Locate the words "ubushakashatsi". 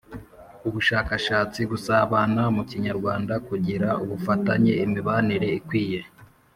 0.67-1.59